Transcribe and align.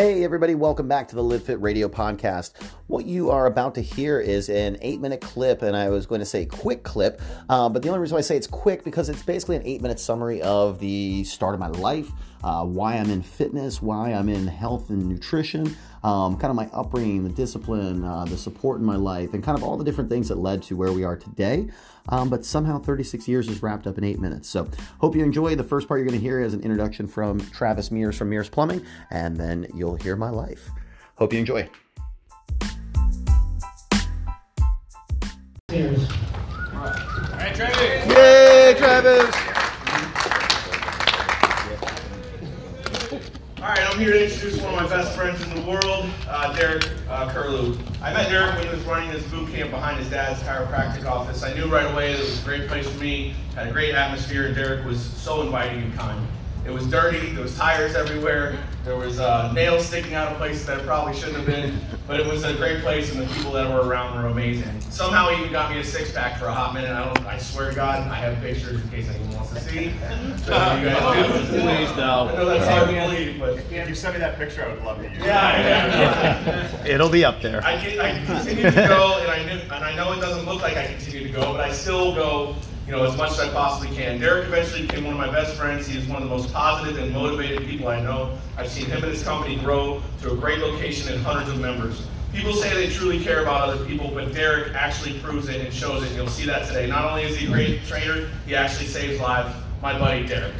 Hey, 0.00 0.22
everybody, 0.22 0.54
welcome 0.54 0.86
back 0.86 1.08
to 1.08 1.16
the 1.16 1.24
Live 1.24 1.42
Fit 1.42 1.60
Radio 1.60 1.88
podcast. 1.88 2.52
What 2.86 3.04
you 3.04 3.30
are 3.30 3.46
about 3.46 3.74
to 3.74 3.80
hear 3.80 4.20
is 4.20 4.48
an 4.48 4.78
eight 4.80 5.00
minute 5.00 5.20
clip, 5.20 5.60
and 5.60 5.76
I 5.76 5.88
was 5.88 6.06
going 6.06 6.20
to 6.20 6.24
say 6.24 6.46
quick 6.46 6.84
clip, 6.84 7.20
uh, 7.48 7.68
but 7.68 7.82
the 7.82 7.88
only 7.88 7.98
reason 7.98 8.16
I 8.16 8.20
say 8.20 8.36
it's 8.36 8.46
quick 8.46 8.84
because 8.84 9.08
it's 9.08 9.24
basically 9.24 9.56
an 9.56 9.62
eight 9.64 9.82
minute 9.82 9.98
summary 9.98 10.40
of 10.40 10.78
the 10.78 11.24
start 11.24 11.54
of 11.54 11.58
my 11.58 11.66
life, 11.66 12.12
uh, 12.44 12.64
why 12.64 12.94
I'm 12.94 13.10
in 13.10 13.22
fitness, 13.22 13.82
why 13.82 14.12
I'm 14.12 14.28
in 14.28 14.46
health 14.46 14.88
and 14.90 15.04
nutrition, 15.04 15.76
um, 16.02 16.36
kind 16.38 16.50
of 16.50 16.56
my 16.56 16.68
upbringing, 16.72 17.24
the 17.24 17.30
discipline, 17.30 18.04
uh, 18.04 18.24
the 18.24 18.36
support 18.36 18.78
in 18.78 18.84
my 18.84 18.96
life, 18.96 19.34
and 19.34 19.42
kind 19.42 19.56
of 19.56 19.64
all 19.64 19.76
the 19.76 19.84
different 19.84 20.10
things 20.10 20.28
that 20.28 20.38
led 20.38 20.62
to 20.64 20.76
where 20.76 20.92
we 20.92 21.04
are 21.04 21.16
today. 21.16 21.68
Um, 22.08 22.30
but 22.30 22.44
somehow 22.44 22.78
36 22.78 23.28
years 23.28 23.48
is 23.48 23.62
wrapped 23.62 23.86
up 23.86 23.98
in 23.98 24.04
eight 24.04 24.18
minutes. 24.18 24.48
So 24.48 24.68
hope 25.00 25.14
you 25.14 25.22
enjoy. 25.22 25.54
The 25.56 25.64
first 25.64 25.88
part 25.88 25.98
you're 25.98 26.08
going 26.08 26.18
to 26.18 26.24
hear 26.24 26.40
is 26.40 26.54
an 26.54 26.62
introduction 26.62 27.06
from 27.06 27.40
Travis 27.50 27.90
Mears 27.90 28.16
from 28.16 28.30
Mears 28.30 28.48
Plumbing, 28.48 28.84
and 29.10 29.36
then 29.36 29.66
you'll 29.74 29.96
hear 29.96 30.16
my 30.16 30.30
life. 30.30 30.70
Hope 31.16 31.32
you 31.32 31.38
enjoy. 31.38 31.68
Cheers. 35.70 36.08
All 36.72 36.80
right, 36.80 37.54
Travis. 37.54 38.06
Yay, 38.06 38.74
Travis! 38.78 39.57
All 43.68 43.74
right, 43.74 43.86
I'm 43.86 44.00
here 44.00 44.14
to 44.14 44.24
introduce 44.24 44.58
one 44.62 44.72
of 44.72 44.80
my 44.80 44.88
best 44.88 45.14
friends 45.14 45.42
in 45.42 45.54
the 45.54 45.60
world, 45.60 46.08
uh, 46.26 46.56
Derek 46.56 46.88
uh, 47.10 47.28
Curlew. 47.28 47.76
I 48.00 48.14
met 48.14 48.30
Derek 48.30 48.54
when 48.54 48.64
he 48.64 48.70
was 48.70 48.82
running 48.84 49.10
his 49.10 49.22
boot 49.24 49.52
camp 49.52 49.72
behind 49.72 49.98
his 49.98 50.08
dad's 50.08 50.42
chiropractic 50.42 51.04
office. 51.04 51.42
I 51.42 51.52
knew 51.52 51.66
right 51.66 51.84
away 51.84 52.12
that 52.12 52.18
it 52.18 52.24
was 52.24 52.40
a 52.40 52.44
great 52.46 52.66
place 52.66 52.88
for 52.88 52.98
me, 52.98 53.34
had 53.54 53.68
a 53.68 53.70
great 53.70 53.94
atmosphere, 53.94 54.46
and 54.46 54.54
Derek 54.54 54.86
was 54.86 54.98
so 54.98 55.42
inviting 55.42 55.82
and 55.82 55.94
kind. 55.94 56.26
It 56.64 56.70
was 56.70 56.86
dirty, 56.86 57.32
there 57.32 57.42
was 57.42 57.58
tires 57.58 57.94
everywhere, 57.94 58.58
there 58.84 58.96
was 58.96 59.18
uh, 59.20 59.52
nails 59.52 59.86
sticking 59.86 60.14
out 60.14 60.30
of 60.32 60.38
places 60.38 60.64
that 60.66 60.78
it 60.78 60.86
probably 60.86 61.12
shouldn't 61.12 61.36
have 61.36 61.46
been, 61.46 61.78
but 62.06 62.20
it 62.20 62.26
was 62.26 62.44
a 62.44 62.54
great 62.54 62.80
place 62.80 63.12
and 63.12 63.20
the 63.20 63.34
people 63.34 63.52
that 63.52 63.68
were 63.68 63.86
around 63.86 64.16
were 64.16 64.28
amazing. 64.28 64.80
Somehow 64.90 65.28
he 65.28 65.40
even 65.40 65.52
got 65.52 65.70
me 65.70 65.78
a 65.80 65.84
six 65.84 66.12
pack 66.12 66.38
for 66.38 66.46
a 66.46 66.52
hot 66.52 66.72
minute. 66.74 66.90
I 66.90 67.04
don't 67.04 67.26
I 67.26 67.38
swear 67.38 67.70
to 67.70 67.76
God, 67.76 68.08
I 68.08 68.14
have 68.16 68.40
pictures 68.40 68.82
in 68.82 68.88
case 68.88 69.08
anyone 69.08 69.34
wants 69.34 69.52
to 69.52 69.60
see. 69.60 69.92
So 70.38 70.54
you 70.76 70.84
guys 70.88 71.50
do. 71.50 71.60
Please, 71.60 71.96
no. 71.96 72.28
I 72.28 72.36
know 72.36 72.46
that's 72.46 72.66
hard 72.66 72.88
to 72.88 72.94
believe, 72.94 73.38
but 73.38 73.58
If 73.70 73.88
you 73.88 73.94
send 73.94 74.14
me 74.14 74.20
that 74.20 74.38
picture, 74.38 74.64
I 74.64 74.72
would 74.72 74.82
love 74.82 74.98
to 74.98 75.04
use 75.08 75.18
it. 75.18 75.24
yeah, 75.26 76.46
yeah. 76.46 76.84
It'll 76.86 77.10
be 77.10 77.24
up 77.24 77.42
there. 77.42 77.62
I, 77.64 77.76
can, 77.76 78.00
I 78.00 78.24
continue 78.24 78.64
to 78.64 78.70
go, 78.70 79.18
and 79.20 79.30
I 79.30 79.36
and 79.38 79.72
I 79.84 79.94
know 79.94 80.12
it 80.12 80.20
doesn't 80.20 80.46
look 80.46 80.62
like 80.62 80.76
I 80.76 80.86
continue 80.86 81.26
to 81.26 81.32
go, 81.32 81.52
but 81.52 81.60
I 81.60 81.72
still 81.72 82.14
go, 82.14 82.56
you 82.88 82.96
know, 82.96 83.04
as 83.04 83.14
much 83.18 83.32
as 83.32 83.40
I 83.40 83.50
possibly 83.50 83.94
can. 83.94 84.18
Derek 84.18 84.46
eventually 84.46 84.86
became 84.86 85.04
one 85.04 85.12
of 85.12 85.18
my 85.18 85.30
best 85.30 85.54
friends. 85.56 85.86
He 85.86 85.98
is 85.98 86.06
one 86.06 86.22
of 86.22 86.26
the 86.26 86.34
most 86.34 86.50
positive 86.54 86.96
and 86.96 87.12
motivated 87.12 87.68
people 87.68 87.88
I 87.88 88.00
know. 88.00 88.38
I've 88.56 88.70
seen 88.70 88.86
him 88.86 89.02
and 89.02 89.12
his 89.12 89.22
company 89.22 89.58
grow 89.58 90.02
to 90.22 90.32
a 90.32 90.34
great 90.34 90.60
location 90.60 91.12
and 91.12 91.22
hundreds 91.22 91.50
of 91.50 91.60
members. 91.60 92.06
People 92.32 92.54
say 92.54 92.72
they 92.72 92.90
truly 92.90 93.22
care 93.22 93.42
about 93.42 93.68
other 93.68 93.84
people, 93.84 94.10
but 94.10 94.32
Derek 94.32 94.74
actually 94.74 95.18
proves 95.18 95.50
it 95.50 95.60
and 95.60 95.72
shows 95.72 96.02
it. 96.02 96.12
You'll 96.16 96.28
see 96.28 96.46
that 96.46 96.66
today. 96.66 96.86
Not 96.86 97.04
only 97.04 97.24
is 97.24 97.36
he 97.36 97.46
a 97.46 97.50
great 97.50 97.84
trainer, 97.84 98.26
he 98.46 98.56
actually 98.56 98.86
saves 98.86 99.20
lives. 99.20 99.54
My 99.82 99.98
buddy 99.98 100.26
Derek. 100.26 100.54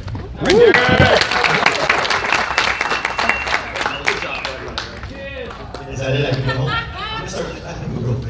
Is 5.89 5.99
that 5.99 6.15
it? 6.15 6.25
I 6.25 6.31
can 6.31 6.45
go 6.45 6.57
home? 6.57 6.69
I'm 6.69 7.17
gonna 7.17 7.27
start 7.27 7.47
I 7.65 7.73
can 7.73 7.95
go 7.95 8.01
real 8.01 8.19
quick. 8.21 8.29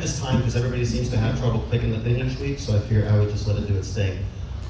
This 0.00 0.20
time 0.20 0.36
because 0.36 0.54
everybody 0.56 0.84
seems 0.84 1.08
to 1.08 1.16
have 1.16 1.38
trouble 1.40 1.60
clicking 1.60 1.90
the 1.90 1.98
thing 2.00 2.16
each 2.18 2.38
week, 2.38 2.58
so 2.58 2.76
I 2.76 2.80
figured 2.80 3.08
I 3.08 3.18
would 3.18 3.30
just 3.30 3.48
let 3.48 3.56
it 3.56 3.66
do 3.66 3.74
its 3.74 3.92
thing. 3.94 4.18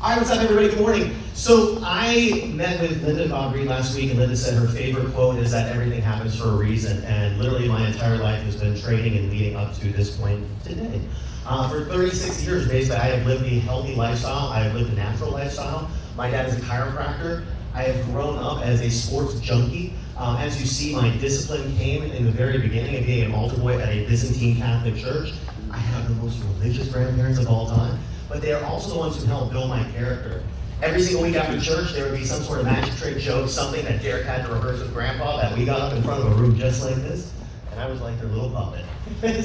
All 0.01 0.11
right, 0.11 0.19
what's 0.19 0.31
up, 0.31 0.41
everybody? 0.41 0.69
Good 0.69 0.79
morning. 0.79 1.17
So 1.35 1.81
I 1.83 2.49
met 2.55 2.81
with 2.81 3.03
Linda 3.03 3.35
Aubrey 3.35 3.65
last 3.65 3.97
week, 3.97 4.11
and 4.11 4.21
Linda 4.21 4.37
said 4.37 4.55
her 4.57 4.69
favorite 4.69 5.13
quote 5.13 5.39
is 5.39 5.51
that 5.51 5.73
everything 5.73 6.01
happens 6.01 6.39
for 6.39 6.51
a 6.51 6.57
reason. 6.57 7.05
And 7.05 7.39
literally, 7.39 7.67
my 7.67 7.89
entire 7.89 8.19
life 8.19 8.41
has 8.45 8.55
been 8.57 8.81
training 8.81 9.19
and 9.19 9.31
leading 9.31 9.57
up 9.57 9.75
to 9.79 9.89
this 9.91 10.17
point 10.17 10.47
today. 10.63 11.01
Uh, 11.45 11.69
for 11.69 11.85
36 11.85 12.47
years, 12.47 12.69
basically, 12.69 12.97
I 12.97 13.07
have 13.07 13.27
lived 13.27 13.45
a 13.45 13.59
healthy 13.59 13.97
lifestyle. 13.97 14.49
I 14.49 14.61
have 14.61 14.75
lived 14.75 14.93
a 14.93 14.97
natural 14.97 15.33
lifestyle. 15.33 15.91
My 16.17 16.31
dad 16.31 16.49
is 16.49 16.57
a 16.57 16.61
chiropractor. 16.61 17.45
I 17.77 17.83
have 17.83 18.07
grown 18.07 18.39
up 18.39 18.63
as 18.63 18.81
a 18.81 18.89
sports 18.89 19.39
junkie. 19.41 19.93
Um, 20.17 20.39
as 20.39 20.59
you 20.59 20.67
see, 20.67 20.95
my 20.97 21.15
discipline 21.19 21.77
came 21.77 22.05
in 22.05 22.25
the 22.25 22.31
very 22.31 22.57
beginning 22.57 22.97
of 22.97 23.05
being 23.05 23.27
an 23.27 23.35
altar 23.35 23.59
boy 23.59 23.79
at 23.79 23.91
a 23.91 24.07
Byzantine 24.07 24.57
Catholic 24.57 24.97
church. 24.97 25.35
I 25.71 25.77
have 25.77 26.09
the 26.09 26.15
most 26.15 26.43
religious 26.43 26.91
grandparents 26.91 27.39
of 27.39 27.49
all 27.49 27.69
time, 27.69 27.99
but 28.31 28.41
they 28.41 28.55
are 28.55 28.65
also 28.65 28.95
the 28.95 28.99
ones 28.99 29.21
who 29.21 29.27
helped 29.27 29.53
build 29.53 29.69
my 29.69 29.85
character. 29.91 30.43
Every 30.81 31.03
single 31.03 31.25
week 31.25 31.37
after 31.37 31.61
church, 31.61 31.93
there 31.93 32.09
would 32.09 32.19
be 32.19 32.25
some 32.25 32.43
sort 32.43 32.61
of 32.61 32.65
magic 32.65 32.95
trick 32.95 33.19
joke, 33.19 33.51
something 33.51 33.85
that 33.85 34.01
Derek 34.01 34.25
had 34.25 34.47
to 34.47 34.53
rehearse 34.55 34.81
with 34.81 34.95
Grandpa 34.95 35.43
that 35.43 35.57
we 35.57 35.67
got 35.67 35.79
up 35.79 35.93
in 35.93 36.03
front 36.03 36.25
of 36.25 36.33
a 36.33 36.35
room 36.35 36.57
just 36.57 36.83
like 36.83 36.95
this, 36.95 37.35
and 37.73 37.79
I 37.79 37.91
was 37.91 38.01
like 38.01 38.19
their 38.19 38.31
little 38.31 38.53
puppet. 38.53 38.87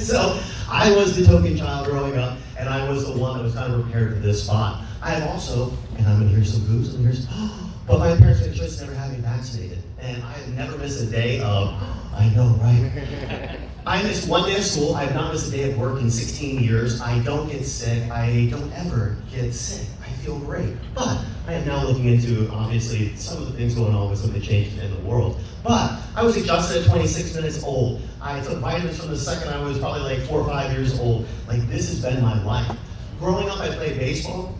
so 0.00 0.40
I 0.70 0.90
was 0.96 1.14
the 1.18 1.26
token 1.26 1.54
child 1.54 1.86
growing 1.86 2.16
up, 2.16 2.38
and 2.58 2.66
I 2.66 2.88
was 2.88 3.04
the 3.04 3.12
one 3.12 3.36
that 3.36 3.44
was 3.44 3.54
kind 3.54 3.74
of 3.74 3.82
prepared 3.82 4.14
for 4.14 4.20
this 4.20 4.44
spot. 4.44 4.84
I 5.02 5.10
have 5.10 5.28
also, 5.28 5.76
and 5.98 6.06
I'm 6.06 6.20
gonna 6.20 6.30
hear 6.30 6.44
some 6.44 6.64
boos 6.64 6.94
and 6.94 7.04
here's, 7.04 7.28
but 7.86 7.98
my 7.98 8.16
parents 8.16 8.40
made 8.40 8.52
a 8.52 8.54
choice 8.54 8.76
to 8.76 8.84
never 8.84 8.96
have 8.96 9.12
me 9.12 9.18
vaccinated, 9.18 9.78
and 10.00 10.22
I 10.22 10.32
have 10.32 10.48
never 10.54 10.78
missed 10.78 11.02
a 11.02 11.06
day 11.06 11.40
of, 11.40 11.68
I 12.14 12.28
know, 12.34 12.48
right? 12.62 13.58
I 13.86 14.02
missed 14.04 14.28
one 14.28 14.48
day 14.48 14.56
of 14.56 14.64
school. 14.64 14.94
I 14.94 15.04
have 15.04 15.14
not 15.14 15.32
missed 15.32 15.48
a 15.48 15.50
day 15.56 15.72
of 15.72 15.76
work 15.76 16.00
in 16.00 16.08
16 16.08 16.60
years. 16.62 17.00
I 17.00 17.18
don't 17.20 17.48
get 17.48 17.64
sick. 17.64 18.08
I 18.12 18.46
don't 18.48 18.72
ever 18.74 19.16
get 19.30 19.52
sick. 19.52 19.88
I 20.00 20.10
feel 20.22 20.38
great. 20.38 20.76
But 20.94 21.24
I 21.48 21.54
am 21.54 21.66
now 21.66 21.84
looking 21.84 22.06
into, 22.06 22.48
obviously, 22.52 23.16
some 23.16 23.42
of 23.42 23.50
the 23.50 23.58
things 23.58 23.74
going 23.74 23.92
on 23.92 24.08
with 24.08 24.20
some 24.20 24.28
of 24.28 24.34
the 24.34 24.40
changes 24.40 24.78
in 24.78 24.94
the 24.94 25.00
world. 25.00 25.40
But 25.64 26.00
I 26.14 26.22
was 26.22 26.36
adjusted 26.36 26.84
at 26.84 26.90
26 26.90 27.34
minutes 27.34 27.64
old. 27.64 28.02
I 28.20 28.38
took 28.40 28.58
vitamins 28.58 29.00
from 29.00 29.08
the 29.08 29.16
second 29.16 29.52
I 29.52 29.60
was 29.60 29.80
probably 29.80 30.02
like 30.02 30.20
four 30.28 30.42
or 30.42 30.48
five 30.48 30.72
years 30.72 31.00
old. 31.00 31.26
Like, 31.48 31.66
this 31.68 31.88
has 31.88 32.00
been 32.00 32.22
my 32.22 32.40
life. 32.44 32.78
Growing 33.18 33.48
up, 33.48 33.58
I 33.58 33.74
played 33.74 33.98
baseball. 33.98 34.56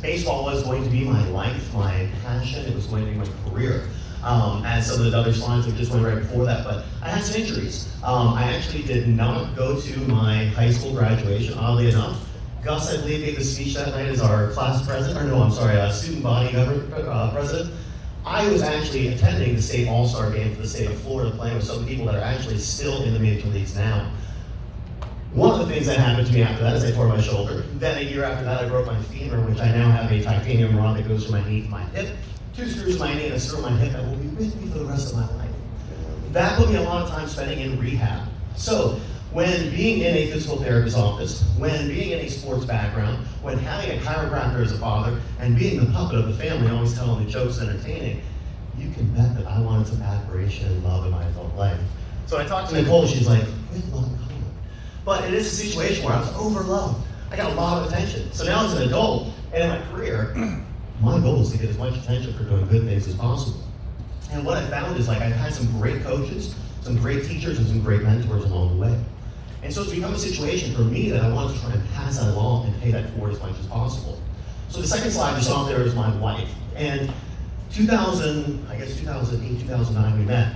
Baseball 0.00 0.44
was 0.44 0.62
going 0.62 0.82
to 0.82 0.90
be 0.90 1.04
my 1.04 1.26
life, 1.28 1.72
my 1.74 2.08
passion. 2.22 2.64
It 2.66 2.74
was 2.74 2.86
going 2.86 3.04
to 3.04 3.10
be 3.10 3.16
my 3.18 3.26
career 3.50 3.88
um, 4.22 4.64
as 4.64 4.86
some 4.86 5.04
of 5.04 5.10
the 5.10 5.18
other 5.18 5.32
slides 5.32 5.66
that 5.66 5.76
just 5.76 5.92
went 5.92 6.04
right 6.04 6.18
before 6.18 6.44
that. 6.44 6.64
But 6.64 6.84
I 7.02 7.10
had 7.10 7.24
some 7.24 7.40
injuries. 7.40 7.92
Um, 8.02 8.34
I 8.34 8.44
actually 8.54 8.82
did 8.82 9.08
not 9.08 9.54
go 9.56 9.80
to 9.80 10.00
my 10.08 10.46
high 10.46 10.70
school 10.70 10.92
graduation, 10.92 11.54
oddly 11.58 11.88
enough. 11.88 12.28
Gus, 12.62 12.96
I 12.96 13.00
believe, 13.00 13.24
gave 13.24 13.36
the 13.36 13.44
speech 13.44 13.74
that 13.74 13.88
night 13.88 14.06
as 14.06 14.20
our 14.20 14.50
class 14.50 14.86
president, 14.86 15.18
or 15.18 15.28
no, 15.28 15.42
I'm 15.42 15.50
sorry, 15.50 15.76
uh, 15.76 15.90
student 15.90 16.22
body 16.22 16.54
uh, 16.56 17.32
president. 17.32 17.74
I 18.24 18.48
was 18.48 18.62
actually 18.62 19.08
attending 19.08 19.56
the 19.56 19.62
state 19.62 19.88
all-star 19.88 20.30
game 20.30 20.54
for 20.54 20.62
the 20.62 20.68
state 20.68 20.88
of 20.88 21.00
Florida, 21.00 21.36
playing 21.36 21.56
with 21.56 21.64
some 21.64 21.84
people 21.84 22.06
that 22.06 22.14
are 22.14 22.22
actually 22.22 22.58
still 22.58 23.02
in 23.02 23.14
the 23.14 23.18
major 23.18 23.48
leagues 23.48 23.74
now. 23.74 24.12
One 25.32 25.58
of 25.58 25.66
the 25.66 25.72
things 25.72 25.86
that 25.86 25.96
happened 25.96 26.26
to 26.26 26.34
me 26.34 26.42
after 26.42 26.62
that 26.62 26.76
is 26.76 26.84
I 26.84 26.90
tore 26.90 27.08
my 27.08 27.18
shoulder. 27.18 27.62
Then 27.78 27.96
a 27.96 28.02
year 28.02 28.22
after 28.22 28.44
that, 28.44 28.64
I 28.64 28.68
broke 28.68 28.86
my 28.86 29.00
femur, 29.04 29.40
which 29.48 29.60
I 29.60 29.72
now 29.72 29.90
have 29.90 30.12
a 30.12 30.22
titanium 30.22 30.76
rod 30.76 30.98
that 30.98 31.08
goes 31.08 31.24
from 31.24 31.40
my 31.40 31.48
knee 31.48 31.62
to 31.62 31.68
my 31.70 31.82
hip, 31.86 32.18
two 32.54 32.68
screws 32.68 32.96
in 32.96 33.00
my 33.00 33.14
knee 33.14 33.26
and 33.26 33.34
a 33.34 33.40
screw 33.40 33.64
in 33.64 33.72
my 33.72 33.78
hip 33.78 33.92
that 33.92 34.04
will 34.04 34.16
be 34.16 34.28
with 34.28 34.54
me 34.60 34.68
for 34.68 34.80
the 34.80 34.84
rest 34.84 35.14
of 35.14 35.20
my 35.20 35.36
life. 35.36 35.50
That 36.32 36.58
put 36.58 36.68
me 36.68 36.76
a 36.76 36.82
lot 36.82 37.04
of 37.04 37.08
time 37.08 37.26
spending 37.26 37.60
in 37.60 37.80
rehab. 37.80 38.28
So, 38.56 39.00
when 39.30 39.70
being 39.70 40.00
in 40.00 40.14
a 40.14 40.30
physical 40.30 40.58
therapist's 40.58 40.98
office, 40.98 41.42
when 41.56 41.88
being 41.88 42.10
in 42.10 42.18
a 42.18 42.28
sports 42.28 42.66
background, 42.66 43.26
when 43.40 43.56
having 43.56 43.98
a 43.98 44.02
chiropractor 44.02 44.62
as 44.62 44.72
a 44.72 44.78
father, 44.78 45.18
and 45.40 45.58
being 45.58 45.80
the 45.82 45.90
puppet 45.92 46.18
of 46.18 46.26
the 46.26 46.34
family, 46.34 46.70
always 46.70 46.92
telling 46.92 47.24
the 47.24 47.30
jokes 47.30 47.58
entertaining, 47.58 48.20
you 48.76 48.90
can 48.90 49.10
bet 49.14 49.34
that 49.36 49.46
I 49.46 49.60
wanted 49.60 49.86
some 49.86 50.02
admiration 50.02 50.66
and 50.66 50.84
love 50.84 51.06
in 51.06 51.10
my 51.10 51.24
adult 51.24 51.54
life. 51.54 51.80
So 52.26 52.36
I 52.36 52.44
talked 52.44 52.68
to 52.70 52.82
Nicole, 52.82 53.06
she's 53.06 53.26
like, 53.26 53.44
and 53.72 53.90
color. 53.90 54.31
But 55.04 55.24
it 55.24 55.34
is 55.34 55.46
a 55.46 55.66
situation 55.66 56.04
where 56.04 56.14
I 56.14 56.20
was 56.20 56.28
overloved. 56.30 57.00
I 57.30 57.36
got 57.36 57.50
a 57.50 57.54
lot 57.54 57.82
of 57.82 57.92
attention. 57.92 58.30
So 58.32 58.44
now 58.44 58.64
as 58.66 58.74
an 58.74 58.82
adult 58.82 59.32
and 59.52 59.64
in 59.64 59.68
my 59.70 59.86
career, 59.90 60.34
my 61.00 61.18
goal 61.18 61.42
is 61.42 61.50
to 61.52 61.58
get 61.58 61.70
as 61.70 61.78
much 61.78 61.96
attention 61.96 62.34
for 62.34 62.44
doing 62.44 62.66
good 62.68 62.84
things 62.84 63.08
as 63.08 63.14
possible. 63.14 63.60
And 64.30 64.44
what 64.44 64.56
I 64.56 64.68
found 64.68 64.96
is 64.98 65.08
like 65.08 65.20
I've 65.20 65.32
had 65.32 65.52
some 65.52 65.66
great 65.80 66.02
coaches, 66.02 66.54
some 66.82 66.96
great 66.96 67.24
teachers, 67.24 67.58
and 67.58 67.66
some 67.66 67.82
great 67.82 68.02
mentors 68.02 68.44
along 68.44 68.78
the 68.78 68.86
way. 68.86 69.00
And 69.62 69.72
so 69.72 69.82
it's 69.82 69.92
become 69.92 70.14
a 70.14 70.18
situation 70.18 70.74
for 70.74 70.82
me 70.82 71.10
that 71.10 71.22
I 71.22 71.32
want 71.32 71.54
to 71.54 71.60
try 71.60 71.72
and 71.72 71.88
pass 71.90 72.18
that 72.18 72.28
along 72.28 72.66
and 72.66 72.80
pay 72.80 72.90
that 72.90 73.10
forward 73.10 73.32
as 73.32 73.40
much 73.40 73.58
as 73.58 73.66
possible. 73.66 74.20
So 74.68 74.80
the 74.80 74.88
second 74.88 75.10
slide 75.10 75.36
you 75.36 75.42
saw 75.42 75.64
there 75.64 75.82
is 75.82 75.94
my 75.94 76.14
wife. 76.16 76.48
And 76.74 77.12
2000, 77.72 78.66
I 78.68 78.76
guess 78.76 78.96
2008, 78.98 79.60
2009, 79.60 80.18
we 80.18 80.24
met. 80.24 80.54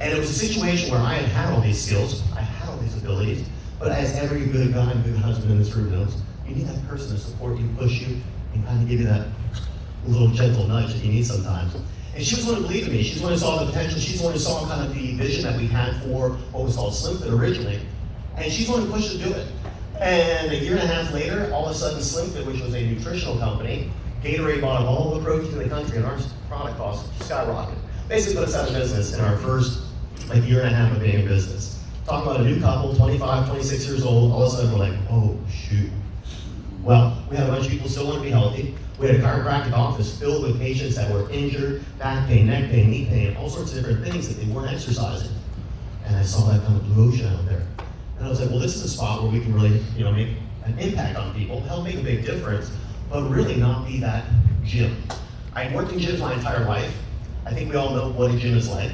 And 0.00 0.12
it 0.12 0.18
was 0.18 0.30
a 0.30 0.34
situation 0.34 0.90
where 0.90 1.00
I 1.00 1.14
had 1.14 1.28
had 1.28 1.54
all 1.54 1.60
these 1.60 1.82
skills, 1.82 2.22
I 2.34 2.40
had 2.40 2.68
all 2.68 2.76
these 2.78 2.96
abilities, 2.96 3.46
but 3.82 3.90
as 3.90 4.14
every 4.16 4.46
good 4.46 4.72
guy 4.72 4.92
and 4.92 5.04
good 5.04 5.16
husband 5.16 5.50
in 5.50 5.58
this 5.58 5.74
room 5.74 5.90
knows, 5.90 6.14
you 6.46 6.54
need 6.54 6.68
that 6.68 6.86
person 6.86 7.16
to 7.16 7.20
support 7.20 7.58
you, 7.58 7.68
push 7.76 8.00
you, 8.00 8.16
and 8.54 8.64
kind 8.64 8.80
of 8.80 8.88
give 8.88 9.00
you 9.00 9.06
that 9.06 9.26
little 10.06 10.28
gentle 10.28 10.68
nudge 10.68 10.92
that 10.94 11.04
you 11.04 11.10
need 11.10 11.26
sometimes. 11.26 11.74
And 12.14 12.22
she 12.22 12.36
was 12.36 12.46
the 12.46 12.52
one 12.52 12.62
who 12.62 12.68
believed 12.68 12.86
in 12.86 12.94
me. 12.94 13.02
She's 13.02 13.18
the 13.18 13.24
one 13.24 13.32
who 13.32 13.38
saw 13.40 13.64
the 13.64 13.72
potential. 13.72 13.98
She's 13.98 14.20
the 14.20 14.24
one 14.24 14.34
who 14.34 14.38
saw 14.38 14.68
kind 14.68 14.86
of 14.86 14.94
the 14.94 15.16
vision 15.16 15.42
that 15.42 15.58
we 15.58 15.66
had 15.66 16.00
for 16.02 16.30
what 16.52 16.64
was 16.64 16.76
called 16.76 16.92
SlimFit 16.92 17.36
originally. 17.36 17.80
And 18.36 18.52
she's 18.52 18.66
the 18.66 18.72
one 18.72 18.82
who 18.82 18.92
pushed 18.92 19.08
us 19.08 19.12
to 19.14 19.18
do 19.18 19.32
it. 19.32 19.48
And 19.98 20.52
a 20.52 20.58
year 20.58 20.74
and 20.74 20.82
a 20.82 20.86
half 20.86 21.12
later, 21.12 21.50
all 21.52 21.66
of 21.66 21.72
a 21.72 21.74
sudden, 21.74 21.98
SlimFit, 21.98 22.46
which 22.46 22.60
was 22.60 22.74
a 22.74 22.86
nutritional 22.86 23.36
company, 23.38 23.90
Gatorade 24.22 24.60
bought 24.60 24.82
all 24.82 25.18
the 25.18 25.24
protein 25.24 25.52
in 25.54 25.58
the 25.58 25.68
country, 25.68 25.96
and 25.96 26.06
our 26.06 26.18
product 26.48 26.76
cost 26.76 27.10
skyrocketed. 27.18 27.78
basically 28.08 28.36
put 28.36 28.48
us 28.48 28.54
out 28.54 28.68
of 28.68 28.74
business 28.74 29.12
in 29.12 29.20
our 29.20 29.36
first 29.38 29.86
like 30.28 30.44
year 30.44 30.60
and 30.60 30.72
a 30.72 30.76
half 30.76 30.92
of 30.92 31.02
being 31.02 31.20
in 31.20 31.26
business. 31.26 31.81
Talking 32.06 32.30
about 32.30 32.40
a 32.40 32.44
new 32.44 32.60
couple, 32.60 32.94
25, 32.96 33.48
26 33.48 33.86
years 33.86 34.04
old, 34.04 34.32
all 34.32 34.42
of 34.42 34.52
a 34.52 34.56
sudden 34.56 34.72
we're 34.72 34.78
like, 34.78 34.98
oh 35.08 35.38
shoot. 35.48 35.90
Well, 36.82 37.22
we 37.30 37.36
had 37.36 37.48
a 37.48 37.52
bunch 37.52 37.66
of 37.66 37.70
people 37.70 37.88
still 37.88 38.06
want 38.06 38.18
to 38.18 38.22
be 38.22 38.30
healthy. 38.30 38.74
We 38.98 39.06
had 39.06 39.16
a 39.16 39.18
chiropractic 39.20 39.72
office 39.72 40.18
filled 40.18 40.42
with 40.42 40.58
patients 40.58 40.96
that 40.96 41.12
were 41.12 41.30
injured, 41.30 41.84
back 41.98 42.26
pain, 42.26 42.48
neck 42.48 42.70
pain, 42.70 42.90
knee 42.90 43.06
pain, 43.06 43.36
all 43.36 43.48
sorts 43.48 43.72
of 43.72 43.78
different 43.78 44.04
things 44.04 44.28
that 44.28 44.34
they 44.34 44.52
weren't 44.52 44.72
exercising. 44.72 45.30
And 46.04 46.16
I 46.16 46.22
saw 46.22 46.50
that 46.50 46.64
kind 46.64 46.76
of 46.76 46.84
blue 46.86 47.08
ocean 47.08 47.26
out 47.28 47.46
there. 47.46 47.64
And 48.18 48.26
I 48.26 48.28
was 48.28 48.40
like, 48.40 48.50
well, 48.50 48.58
this 48.58 48.74
is 48.74 48.82
a 48.82 48.88
spot 48.88 49.22
where 49.22 49.30
we 49.30 49.40
can 49.40 49.54
really, 49.54 49.80
you 49.96 50.04
know, 50.04 50.12
make 50.12 50.36
an 50.64 50.76
impact 50.78 51.16
on 51.16 51.32
people, 51.34 51.60
help 51.60 51.84
make 51.84 51.96
a 51.96 52.02
big 52.02 52.24
difference, 52.24 52.70
but 53.08 53.28
really 53.30 53.56
not 53.56 53.86
be 53.86 54.00
that 54.00 54.24
gym. 54.64 54.96
I 55.54 55.72
worked 55.74 55.92
in 55.92 56.00
gyms 56.00 56.18
my 56.18 56.34
entire 56.34 56.64
life. 56.64 56.96
I 57.46 57.52
think 57.52 57.70
we 57.70 57.76
all 57.76 57.90
know 57.90 58.10
what 58.10 58.32
a 58.32 58.36
gym 58.36 58.56
is 58.56 58.68
like. 58.68 58.90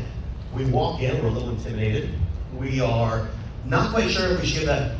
We 0.54 0.66
walk 0.66 1.00
in, 1.00 1.22
we're 1.22 1.28
a 1.28 1.32
little 1.32 1.50
intimidated. 1.50 2.14
We 2.56 2.80
are 2.80 3.28
not 3.64 3.90
quite 3.92 4.10
sure 4.10 4.32
if 4.32 4.40
we 4.40 4.46
should 4.46 4.60
give 4.60 4.68
that 4.68 4.96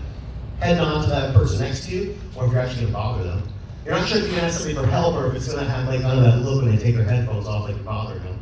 head 0.60 0.76
nod 0.76 1.04
to 1.04 1.10
that 1.10 1.34
person 1.34 1.60
next 1.60 1.86
to 1.86 1.94
you, 1.94 2.18
or 2.36 2.46
if 2.46 2.52
you're 2.52 2.60
actually 2.60 2.82
gonna 2.82 2.92
bother 2.92 3.24
them. 3.24 3.42
You're 3.84 3.94
not 3.94 4.08
sure 4.08 4.18
if 4.18 4.24
you 4.24 4.30
can 4.30 4.40
ask 4.40 4.60
somebody 4.60 4.74
for 4.74 4.90
help, 4.90 5.14
or 5.14 5.28
if 5.28 5.34
it's 5.34 5.48
gonna 5.52 5.68
have 5.68 5.88
like 5.88 6.02
kind 6.02 6.18
of 6.18 6.24
that 6.24 6.38
look 6.38 6.62
when 6.62 6.76
they 6.76 6.82
take 6.82 6.94
their 6.94 7.04
headphones 7.04 7.46
off 7.46 7.64
like 7.64 7.76
you're 7.76 7.84
bothering 7.84 8.22
them. 8.22 8.38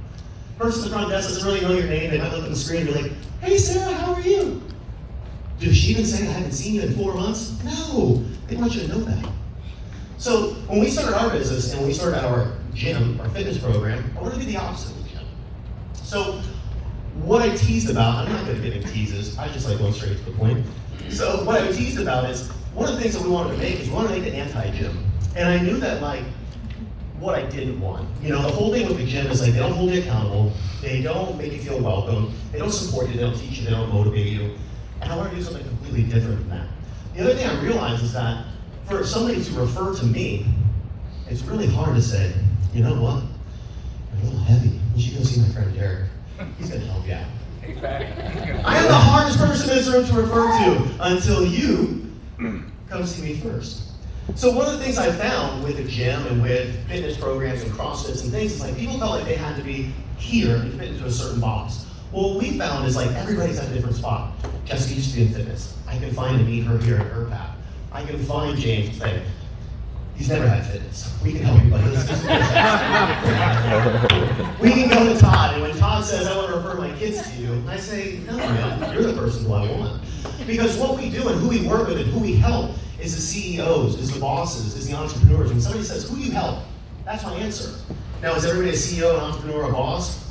Person 0.59 0.85
at 0.85 0.91
the 0.91 0.97
front 0.97 1.11
desk 1.11 1.29
doesn't 1.29 1.47
really 1.47 1.61
know 1.61 1.73
your 1.73 1.87
name, 1.87 2.11
they 2.11 2.19
might 2.19 2.33
look 2.33 2.45
at 2.45 2.51
the 2.51 2.57
screen 2.57 2.87
and 2.87 2.95
be 2.95 3.03
like, 3.03 3.13
hey 3.43 3.59
Sarah, 3.59 3.93
how 3.93 4.15
are 4.15 4.21
you? 4.23 4.63
Did 5.59 5.77
she 5.77 5.93
even 5.93 6.05
say 6.05 6.27
I 6.27 6.33
haven't 6.33 6.53
seen 6.53 6.75
you 6.75 6.83
in 6.83 6.95
four 6.95 7.15
months? 7.15 7.63
No, 7.63 8.25
they 8.47 8.57
want 8.57 8.75
you 8.75 8.83
to 8.83 8.89
know 8.89 9.01
that. 9.01 9.31
So 10.19 10.55
when 10.67 10.81
we 10.81 10.89
started 10.89 11.15
our 11.15 11.31
business 11.31 11.73
and 11.73 11.87
we 11.87 11.93
started 11.93 12.25
our 12.25 12.57
gym, 12.75 13.21
our 13.21 13.29
fitness 13.29 13.59
program, 13.59 14.11
I 14.17 14.21
wanted 14.21 14.41
to 14.41 14.47
be 14.47 14.53
the 14.53 14.57
opposite 14.57 14.97
of 14.97 15.03
the 15.05 15.11
gym. 15.11 15.25
So 15.93 16.41
what 17.23 17.43
I 17.43 17.55
teased 17.57 17.91
about, 17.91 18.27
I'm 18.27 18.33
not 18.33 18.45
good 18.45 18.57
at 18.57 18.63
giving 18.63 18.83
teases, 18.83 19.37
I 19.39 19.49
just 19.49 19.69
like 19.69 19.79
going 19.79 19.93
straight 19.93 20.17
to 20.19 20.25
the 20.25 20.33
point. 20.33 20.65
So 21.09 21.45
what 21.45 21.61
I 21.61 21.73
teased 21.73 22.01
about 22.01 22.31
is, 22.31 22.49
one 22.75 22.89
of 22.89 22.97
the 22.97 23.01
things 23.01 23.15
that 23.15 23.23
we 23.23 23.31
wanted 23.31 23.53
to 23.53 23.59
make 23.59 23.81
is 23.81 23.89
we 23.89 23.95
wanted 23.95 24.15
to 24.15 24.21
make 24.21 24.33
an 24.33 24.39
anti-gym. 24.39 24.99
And 25.35 25.49
I 25.49 25.59
knew 25.59 25.79
that 25.79 26.03
like, 26.03 26.25
what 27.19 27.35
I 27.35 27.47
didn't 27.47 27.81
want. 27.81 28.09
You 28.23 28.31
know, 28.31 28.43
the 28.43 28.49
whole 28.49 28.73
thing 28.73 28.87
with 28.87 28.99
the 28.99 29.07
gym 29.07 29.27
is 29.29 29.41
like 29.41 29.53
they 29.53 29.59
don't 29.59 29.73
hold 29.73 29.91
you 29.91 30.01
accountable, 30.01 30.53
they 30.83 31.01
don't 31.01 31.37
make 31.39 31.53
you 31.53 31.61
feel 31.61 31.81
welcome, 31.81 32.35
they 32.53 32.59
don't 32.59 32.71
support 32.71 33.09
you, 33.09 33.15
they 33.15 33.21
don't 33.21 33.37
teach 33.37 33.59
you, 33.59 33.65
they 33.65 33.71
don't 33.71 33.93
motivate 33.93 34.27
you. 34.27 34.55
And 35.01 35.11
I 35.11 35.17
want 35.17 35.31
to 35.31 35.37
do 35.37 35.43
something 35.43 35.67
completely 35.67 36.03
different 36.05 36.39
than 36.41 36.51
that. 36.51 36.69
The 37.15 37.23
other 37.23 37.35
thing 37.35 37.47
I 37.47 37.61
realized 37.63 38.03
is 38.03 38.13
that 38.13 38.45
for 38.87 39.05
somebody 39.05 39.43
to 39.43 39.53
refer 39.53 39.95
to 39.95 40.07
me, 40.07 40.47
it's 41.29 41.43
really 41.43 41.67
hard 41.67 41.97
to 41.97 42.03
say, 42.03 42.33
you 42.75 42.85
know 42.85 43.01
what? 43.01 43.23
You're 44.13 44.23
a 44.23 44.25
little 44.25 44.39
heavy. 44.41 44.79
You 44.95 45.03
should 45.03 45.19
go 45.19 45.25
see 45.25 45.41
my 45.41 45.49
friend 45.49 45.75
Derek. 45.75 46.11
He's 46.59 46.71
gonna 46.71 46.85
help 46.87 47.07
you 47.07 47.15
out. 47.15 47.27
I 48.67 48.77
am 48.77 48.87
the 48.87 48.95
hardest 48.95 49.39
person 49.39 49.71
in 49.71 49.77
this 49.77 49.89
room 49.89 50.07
to 50.07 50.13
refer 50.15 50.47
to 50.47 50.97
until 51.01 51.45
you 51.47 52.11
come 52.89 53.07
see 53.07 53.23
me 53.23 53.37
first. 53.41 53.93
So 54.35 54.51
one 54.51 54.67
of 54.67 54.73
the 54.73 54.85
things 54.85 54.99
I 54.99 55.11
found 55.13 55.63
with 55.63 55.77
the 55.77 55.85
gym 55.85 56.27
and 56.27 56.43
with 56.43 56.87
fitness 56.89 57.17
programs 57.17 57.63
and 57.63 57.73
CrossFits 57.73 58.23
and 58.23 58.33
things 58.33 58.53
is 58.53 58.61
like 58.61 58.77
people 58.77 58.99
felt 58.99 59.13
like 59.13 59.25
they 59.25 59.37
had 59.37 59.57
to 59.57 59.63
be 59.63 59.93
here 60.19 60.57
and 60.57 60.79
fit 60.79 60.89
into 60.89 61.05
a 61.05 61.11
certain 61.11 61.41
box. 61.41 61.87
Well, 62.13 62.31
what 62.31 62.43
we 62.43 62.59
found 62.59 62.87
is 62.87 62.97
like 62.97 63.11
everybody's 63.13 63.59
at 63.59 63.71
a 63.71 63.75
different 63.75 63.97
spot. 63.97 64.33
Jessica 64.65 64.95
used 64.95 65.11
to 65.11 65.17
be 65.17 65.27
in 65.27 65.33
fitness. 65.33 65.77
I 65.87 65.99
can 65.99 66.13
find 66.13 66.37
and 66.37 66.47
meet 66.47 66.65
her 66.65 66.79
here 66.79 66.97
at 66.97 67.07
her 67.07 67.27
path. 67.27 67.57
I 67.93 68.05
can 68.05 68.23
find 68.25 68.59
James 68.59 68.89
and 68.89 68.97
say, 68.97 69.23
he's 70.17 70.29
never 70.29 70.49
had 70.49 70.65
fitness. 70.67 71.13
We 71.23 71.33
can 71.33 71.43
help 71.43 71.63
you, 71.65 71.71
buddy. 71.71 71.87
We 74.61 74.71
can 74.73 74.89
go 74.89 75.13
to 75.13 75.19
Todd, 75.21 75.55
and 75.55 75.63
when 75.63 75.77
Todd 75.77 76.05
says, 76.05 76.27
I 76.27 76.37
want 76.37 76.49
to 76.49 76.57
refer 76.57 76.75
my 76.75 76.91
kids 76.99 77.23
to 77.31 77.37
you, 77.41 77.63
I 77.69 77.77
say, 77.77 78.19
no, 78.27 78.37
man, 78.37 78.95
you're 78.95 79.05
the 79.05 79.13
person 79.13 79.45
who 79.45 79.53
I 79.53 79.71
want. 79.71 80.03
Because 80.47 80.77
what 80.79 80.97
we 80.97 81.11
do 81.11 81.29
and 81.29 81.41
who 81.41 81.49
we 81.49 81.67
work 81.67 81.89
with 81.89 81.99
and 81.99 82.07
who 82.11 82.21
we 82.21 82.35
help 82.35 82.73
is 83.01 83.15
the 83.15 83.21
CEOs, 83.21 83.97
is 84.01 84.13
the 84.13 84.21
bosses, 84.21 84.75
is 84.77 84.89
the 84.89 84.97
entrepreneurs. 84.97 85.51
When 85.51 85.61
somebody 85.61 85.85
says, 85.85 86.09
who 86.09 86.17
do 86.17 86.23
you 86.23 86.33
help? 86.33 86.59
That's 87.05 87.23
my 87.25 87.35
answer. 87.35 87.79
Now, 88.23 88.35
is 88.35 88.45
everybody 88.45 88.71
a 88.71 88.73
CEO, 88.73 89.15
an 89.15 89.21
entrepreneur, 89.21 89.69
a 89.69 89.73
boss? 89.73 90.25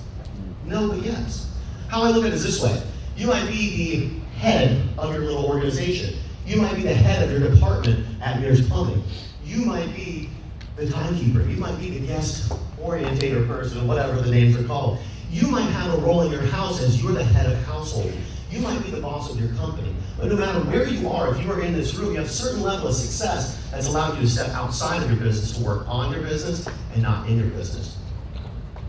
No, 0.65 0.89
but 0.89 1.01
yes. 1.03 1.51
How 1.87 2.03
I 2.03 2.09
look 2.09 2.25
at 2.25 2.31
it 2.31 2.33
is 2.33 2.43
this 2.43 2.61
way. 2.61 2.81
You 3.15 3.27
might 3.27 3.47
be 3.47 3.99
the 3.99 4.19
head 4.39 4.81
of 4.97 5.13
your 5.13 5.23
little 5.23 5.45
organization. 5.45 6.17
You 6.45 6.61
might 6.61 6.75
be 6.75 6.83
the 6.83 6.93
head 6.93 7.23
of 7.23 7.31
your 7.31 7.49
department 7.49 8.05
at 8.21 8.39
Mears 8.39 8.67
Plumbing. 8.67 9.03
You 9.43 9.65
might 9.65 9.93
be 9.95 10.29
the 10.75 10.87
timekeeper. 10.89 11.41
You 11.41 11.57
might 11.57 11.79
be 11.79 11.89
the 11.89 12.05
guest 12.05 12.51
orientator 12.79 13.47
person, 13.47 13.87
whatever 13.87 14.21
the 14.21 14.29
names 14.29 14.55
are 14.55 14.63
called. 14.63 14.99
You 15.31 15.47
might 15.47 15.63
have 15.71 15.93
a 15.95 15.97
role 15.97 16.21
in 16.21 16.31
your 16.31 16.41
house 16.41 16.81
as 16.83 17.01
you're 17.01 17.13
the 17.13 17.23
head 17.23 17.51
of 17.51 17.57
household. 17.63 18.13
You 18.51 18.59
might 18.59 18.83
be 18.83 18.91
the 18.91 19.01
boss 19.01 19.31
of 19.31 19.39
your 19.39 19.49
company. 19.55 19.95
But 20.17 20.27
no 20.27 20.35
matter 20.35 20.59
where 20.59 20.87
you 20.87 21.09
are, 21.09 21.35
if 21.35 21.43
you 21.43 21.51
are 21.51 21.61
in 21.61 21.73
this 21.73 21.95
room, 21.95 22.11
you 22.11 22.17
have 22.17 22.27
a 22.27 22.29
certain 22.29 22.61
level 22.61 22.89
of 22.89 22.93
success 22.93 23.67
that's 23.71 23.87
allowed 23.87 24.15
you 24.15 24.21
to 24.21 24.29
step 24.29 24.49
outside 24.49 25.01
of 25.01 25.09
your 25.09 25.19
business 25.19 25.57
to 25.57 25.63
work 25.63 25.87
on 25.89 26.13
your 26.13 26.21
business 26.21 26.67
and 26.93 27.01
not 27.01 27.27
in 27.27 27.39
your 27.39 27.49
business. 27.49 27.97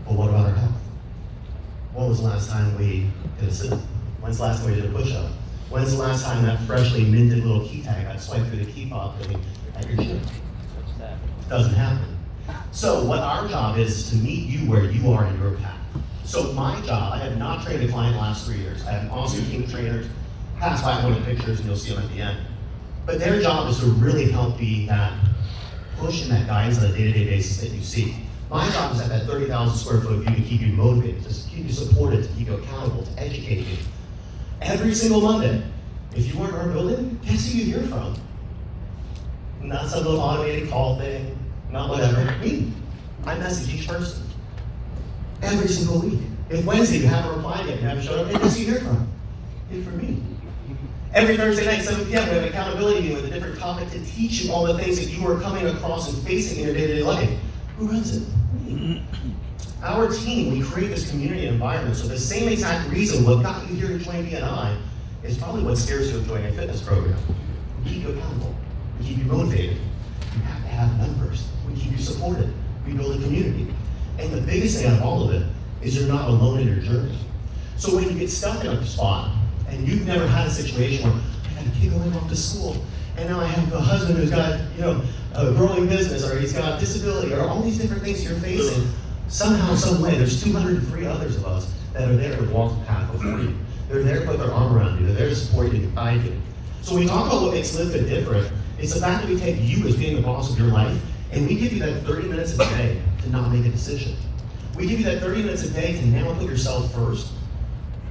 But 0.05 0.13
what 0.13 0.29
about 0.29 0.45
our 0.45 0.55
health? 0.55 0.71
When 1.93 2.07
was 2.07 2.19
the 2.19 2.27
last 2.27 2.49
time 2.51 2.77
we 2.77 3.09
did 3.39 3.49
a 3.49 3.51
sit? 3.51 3.73
When's 4.21 4.37
the 4.37 4.43
last 4.43 4.61
time 4.61 4.69
we 4.69 4.75
did 4.79 4.85
a 4.85 4.93
push-up? 4.93 5.31
When's 5.69 5.91
the 5.91 6.01
last 6.01 6.23
time 6.23 6.45
that 6.45 6.61
freshly 6.61 7.03
minted 7.03 7.43
little 7.43 7.67
key 7.67 7.81
tag 7.81 8.05
got 8.05 8.21
swiped 8.21 8.47
through 8.47 8.63
the 8.63 8.71
key 8.71 8.89
fob 8.89 9.19
thing 9.19 9.37
at 9.75 9.85
your 9.85 9.97
gym? 9.97 10.21
Doesn't 11.49 11.73
happen. 11.73 12.17
So 12.71 13.03
what 13.03 13.19
our 13.19 13.49
job 13.49 13.77
is, 13.77 13.97
is 13.97 14.09
to 14.11 14.15
meet 14.15 14.47
you 14.47 14.59
where 14.69 14.85
you 14.85 15.11
are 15.11 15.25
in 15.25 15.37
your 15.41 15.57
path. 15.57 15.77
So 16.23 16.53
my 16.53 16.79
job, 16.81 17.13
I 17.13 17.17
have 17.17 17.37
not 17.37 17.65
trained 17.65 17.83
a 17.83 17.87
client 17.89 18.15
the 18.15 18.21
last 18.21 18.45
three 18.45 18.59
years. 18.59 18.85
I 18.85 18.91
have 18.91 19.03
an 19.03 19.09
awesome 19.09 19.45
team 19.45 19.63
of 19.63 19.71
trainers. 19.71 20.07
Pass 20.57 20.81
by 20.81 21.03
one 21.03 21.13
of 21.13 21.23
pictures 21.25 21.59
and 21.59 21.67
you'll 21.67 21.77
see 21.77 21.93
them 21.93 22.03
at 22.03 22.09
the 22.11 22.21
end. 22.21 22.39
But 23.05 23.19
their 23.19 23.41
job 23.41 23.69
is 23.69 23.79
to 23.79 23.87
really 23.87 24.31
help 24.31 24.57
be 24.57 24.85
that 24.87 25.13
push 25.97 26.21
and 26.21 26.31
that 26.31 26.47
guidance 26.47 26.79
on 26.79 26.85
a 26.85 26.93
day-to-day 26.93 27.25
basis 27.25 27.59
that 27.59 27.75
you 27.75 27.83
see. 27.83 28.15
My 28.49 28.69
job 28.69 28.93
is 28.95 29.01
at 29.01 29.09
that 29.09 29.25
30,000 29.25 29.77
square 29.77 29.99
foot 29.99 30.19
view 30.19 30.35
to 30.35 30.41
keep 30.41 30.61
you 30.61 30.71
motivated, 30.73 31.23
to 31.23 31.49
keep 31.49 31.65
you 31.65 31.73
supported, 31.73 32.23
to 32.23 32.29
keep 32.35 32.47
you 32.47 32.55
accountable, 32.55 33.03
to 33.03 33.19
educate 33.19 33.65
you. 33.67 33.77
Every 34.61 34.93
single 34.93 35.21
Monday, 35.21 35.63
if 36.15 36.33
you 36.33 36.39
weren't 36.39 36.53
in 36.55 36.59
our 36.59 36.67
building, 36.67 37.19
guess 37.23 37.51
who 37.51 37.59
you 37.59 37.65
hear 37.65 37.83
from? 37.87 38.15
Not 39.61 39.89
some 39.89 40.03
little 40.03 40.19
automated 40.19 40.69
call 40.69 40.97
thing, 40.97 41.37
not 41.71 41.89
whatever. 41.89 42.35
Me. 42.39 42.71
I 43.25 43.37
message 43.37 43.73
each 43.73 43.87
person. 43.87 44.23
Every 45.41 45.67
single 45.67 45.99
week. 45.99 46.19
If 46.49 46.65
Wednesday 46.65 46.99
you 46.99 47.07
haven't 47.07 47.35
replied 47.35 47.67
yet, 47.67 47.81
you 47.81 47.87
haven't 47.87 48.03
showed 48.03 48.25
up, 48.25 48.41
guess 48.41 48.55
who 48.55 48.63
you 48.63 48.71
hear 48.71 48.79
from? 48.81 49.07
Hear 49.69 49.83
from 49.83 49.97
me. 49.97 50.23
Every 51.13 51.37
Thursday 51.37 51.65
night, 51.65 51.83
7 51.83 52.05
p.m., 52.05 52.27
we 52.27 52.33
have 52.33 52.43
an 52.43 52.49
accountability 52.49 53.01
meeting 53.01 53.15
with 53.15 53.25
a 53.25 53.29
different 53.29 53.59
topic 53.59 53.89
to 53.91 54.05
teach 54.05 54.43
you 54.43 54.51
all 54.51 54.65
the 54.65 54.77
things 54.77 54.97
that 54.97 55.11
you 55.11 55.27
are 55.27 55.39
coming 55.39 55.65
across 55.67 56.13
and 56.13 56.25
facing 56.25 56.59
in 56.59 56.65
your 56.65 56.75
day-to-day 56.75 57.03
life. 57.03 57.29
Who 57.77 57.87
runs 57.87 58.17
it? 58.17 58.23
Me. 59.59 59.83
Our 59.83 60.11
team, 60.11 60.51
we 60.51 60.61
create 60.61 60.89
this 60.89 61.09
community 61.09 61.47
environment. 61.47 61.95
So 61.95 62.07
the 62.07 62.19
same 62.19 62.49
exact 62.49 62.89
reason 62.89 63.25
what 63.25 63.43
got 63.43 63.67
you 63.69 63.75
here 63.75 63.87
to 63.89 63.99
join 63.99 64.25
BNI 64.25 64.79
is 65.23 65.37
probably 65.37 65.63
what 65.63 65.77
scares 65.77 66.11
you 66.11 66.17
of 66.17 66.27
joining 66.27 66.47
a 66.47 66.53
fitness 66.53 66.81
program. 66.81 67.17
We 67.83 67.91
keep 67.91 68.03
you 68.03 68.09
accountable. 68.09 68.55
We 68.99 69.05
keep 69.05 69.17
you 69.19 69.25
motivated. 69.25 69.77
You 70.35 70.41
have 70.41 70.61
to 70.63 70.67
have 70.69 70.97
members. 70.97 71.47
We 71.67 71.79
keep 71.79 71.91
you 71.91 71.99
supported. 71.99 72.53
We 72.85 72.93
build 72.93 73.19
a 73.19 73.23
community. 73.23 73.73
And 74.19 74.31
the 74.33 74.41
biggest 74.41 74.77
thing 74.77 74.87
out 74.87 74.97
of 74.97 75.03
all 75.03 75.29
of 75.29 75.35
it 75.35 75.47
is 75.81 75.95
you're 75.97 76.07
not 76.07 76.27
alone 76.27 76.59
in 76.59 76.67
your 76.67 76.77
journey. 76.77 77.17
So 77.77 77.95
when 77.95 78.05
you 78.05 78.17
get 78.17 78.29
stuck 78.29 78.63
in 78.63 78.71
a 78.71 78.85
spot 78.85 79.31
and 79.69 79.87
you've 79.87 80.05
never 80.05 80.27
had 80.27 80.47
a 80.47 80.51
situation 80.51 81.09
where 81.09 81.21
I 81.45 81.53
got 81.53 81.67
a 81.67 81.79
kid 81.79 81.91
going 81.91 82.13
off 82.13 82.27
to 82.29 82.35
school 82.35 82.83
and 83.17 83.29
now 83.29 83.39
I 83.39 83.45
have 83.45 83.73
a 83.73 83.81
husband 83.81 84.17
who's 84.17 84.29
got, 84.29 84.59
you 84.75 84.81
know, 84.81 85.03
a 85.33 85.51
growing 85.51 85.87
business 85.87 86.23
or 86.27 86.39
he's 86.39 86.53
got 86.53 86.79
disability 86.79 87.33
or 87.33 87.41
all 87.41 87.61
these 87.61 87.77
different 87.77 88.03
things 88.03 88.23
you're 88.23 88.39
facing, 88.39 88.87
somehow, 89.27 89.75
some 89.75 90.01
way, 90.01 90.17
there's 90.17 90.41
203 90.43 91.05
others 91.05 91.35
of 91.37 91.45
us 91.45 91.73
that 91.93 92.09
are 92.09 92.15
there 92.15 92.35
to 92.37 92.43
walk 92.49 92.77
the 92.79 92.85
path 92.85 93.11
before 93.11 93.39
you. 93.39 93.55
They're 93.89 94.03
there 94.03 94.19
to 94.21 94.25
put 94.25 94.39
their 94.39 94.51
arm 94.51 94.75
around 94.75 94.99
you. 94.99 95.05
They're 95.07 95.15
there 95.15 95.29
to 95.29 95.35
support 95.35 95.71
you, 95.71 95.81
to 95.81 95.87
guide 95.87 96.23
you. 96.23 96.39
So 96.81 96.93
when 96.93 97.03
we 97.03 97.07
talk 97.09 97.27
about 97.27 97.41
what 97.41 97.53
makes 97.53 97.75
LiveFit 97.75 98.07
different, 98.07 98.51
it's 98.77 98.93
the 98.93 98.99
fact 98.99 99.23
that 99.23 99.31
we 99.31 99.39
take 99.39 99.57
you 99.59 99.85
as 99.87 99.95
being 99.95 100.15
the 100.15 100.21
boss 100.21 100.51
of 100.51 100.59
your 100.59 100.67
life, 100.69 101.01
and 101.31 101.47
we 101.47 101.55
give 101.55 101.73
you 101.73 101.79
that 101.79 102.03
30 102.03 102.27
minutes 102.27 102.53
a 102.53 102.57
day 102.57 103.01
to 103.23 103.29
not 103.29 103.51
make 103.51 103.65
a 103.65 103.69
decision. 103.69 104.15
We 104.75 104.87
give 104.87 104.99
you 104.99 105.05
that 105.05 105.19
30 105.21 105.43
minutes 105.43 105.63
a 105.63 105.69
day 105.71 105.93
to 105.93 106.05
now 106.05 106.33
put 106.35 106.49
yourself 106.49 106.93
first, 106.93 107.33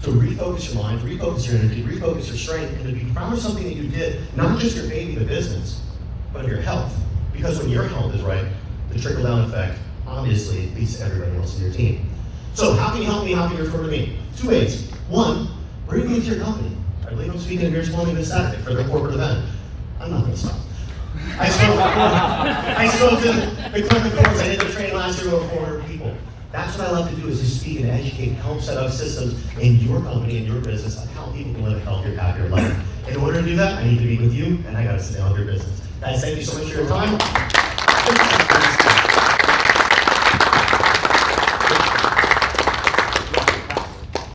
to 0.03 0.11
refocus 0.11 0.75
your 0.75 0.83
mind, 0.83 1.01
refocus 1.01 1.47
your 1.49 1.59
energy, 1.59 1.83
refocus 1.83 2.27
your 2.27 2.37
strength, 2.37 2.73
and 2.73 2.85
to 2.87 2.93
be 2.93 3.11
proud 3.13 3.33
of 3.33 3.39
something 3.39 3.65
that 3.65 3.75
you 3.75 3.89
did, 3.89 4.21
not 4.37 4.59
just 4.59 4.77
your 4.77 4.89
baby, 4.89 5.15
the 5.15 5.25
business, 5.25 5.81
but 6.33 6.47
your 6.47 6.61
health. 6.61 6.93
Because 7.33 7.59
when 7.59 7.69
your 7.69 7.85
health 7.85 8.15
is 8.15 8.23
right, 8.23 8.45
the 8.91 8.99
trickle-down 8.99 9.43
effect 9.43 9.79
obviously 10.07 10.67
to 10.97 11.05
everybody 11.05 11.37
else 11.37 11.57
in 11.59 11.65
your 11.65 11.73
team. 11.73 12.11
So 12.55 12.75
how 12.75 12.91
can 12.91 13.03
you 13.03 13.07
help 13.07 13.25
me? 13.25 13.33
How 13.33 13.49
can 13.49 13.57
you 13.57 13.65
refer 13.65 13.83
to 13.83 13.89
me? 13.89 14.19
Two 14.37 14.49
ways. 14.49 14.91
One, 15.09 15.49
bring 15.87 16.09
me 16.09 16.17
into 16.17 16.29
your 16.35 16.45
company. 16.45 16.75
I 17.07 17.11
believe 17.11 17.31
I'm 17.31 17.39
speaking 17.39 17.67
at 17.67 17.73
Mears 17.73 17.91
Plumbing 17.91 18.15
this 18.15 18.29
Saturday 18.29 18.63
for 18.63 18.75
their 18.75 18.89
corporate 18.89 19.15
event. 19.15 19.45
I'm 20.01 20.11
not 20.11 20.21
going 20.23 20.33
to 20.33 20.39
stop. 20.39 20.59
I 21.39 21.49
spoke, 21.49 21.79
I 21.81 22.89
spoke 22.89 23.21
to 23.21 23.81
the 23.81 23.89
Clement 23.89 24.15
Courts. 24.15 24.41
I 24.41 24.49
did 24.49 24.61
the 24.61 24.73
training 24.73 24.97
last 24.97 25.23
year 25.23 25.33
with 25.33 25.43
over 25.43 25.49
400 25.57 25.87
people. 25.87 26.17
That's 26.53 26.77
what 26.79 26.89
I 26.89 26.91
love 26.91 27.11
to 27.11 27.17
do 27.17 27.29
is 27.29 27.41
to 27.41 27.47
speak 27.47 27.81
and 27.81 27.91
educate, 27.91 28.31
help 28.31 28.61
set 28.61 28.79
up 28.79 28.91
systems 28.91 29.35
in 29.59 29.77
your 29.77 30.01
company, 30.01 30.39
and 30.39 30.47
your 30.47 30.61
business, 30.61 30.99
on 30.99 31.07
how 31.09 31.31
people 31.33 31.53
can 31.53 31.65
live 31.65 31.77
a 31.77 31.81
healthier, 31.81 32.15
happier 32.17 32.49
life. 32.49 33.09
In 33.09 33.17
order 33.17 33.41
to 33.41 33.47
do 33.47 33.57
that, 33.57 33.79
I 33.79 33.85
need 33.85 33.99
to 33.99 34.05
meet 34.05 34.21
with 34.21 34.33
you, 34.33 34.59
and 34.67 34.77
I 34.77 34.85
gotta 34.85 35.03
sit 35.03 35.17
down 35.17 35.33
with 35.33 35.41
your 35.41 35.53
business. 35.53 35.83
Guys, 36.01 36.21
thank 36.23 36.37
you 36.39 36.45
so 36.45 36.59
much 36.59 36.73
for 36.73 36.81
your 36.81 36.89
time. 36.89 37.66